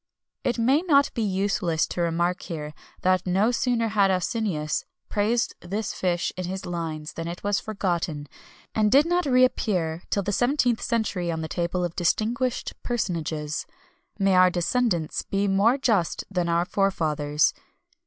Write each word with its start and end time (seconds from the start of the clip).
[XXI 0.43 0.55
240] 0.55 0.55
It 0.55 0.65
may 0.65 0.81
not 0.91 1.13
be 1.13 1.21
useless 1.21 1.85
to 1.85 2.01
remark 2.01 2.41
here, 2.41 2.73
that 3.03 3.27
no 3.27 3.51
sooner 3.51 3.89
had 3.89 4.09
Ausonius 4.09 4.83
praised 5.09 5.53
this 5.59 5.93
fish 5.93 6.33
in 6.35 6.45
his 6.45 6.65
lines 6.65 7.13
than 7.13 7.27
it 7.27 7.43
was 7.43 7.59
forgotten, 7.59 8.25
and 8.73 8.91
did 8.91 9.05
not 9.05 9.27
re 9.27 9.45
appear 9.45 10.01
till 10.09 10.23
the 10.23 10.31
17th 10.31 10.81
century 10.81 11.31
on 11.31 11.41
the 11.41 11.47
tables 11.47 11.85
of 11.85 11.95
distinguished 11.95 12.73
personages. 12.81 13.67
May 14.17 14.33
our 14.33 14.49
descendants 14.49 15.21
be 15.21 15.47
more 15.47 15.77
just 15.77 16.23
than 16.31 16.49
our 16.49 16.65
forefathers. 16.65 17.53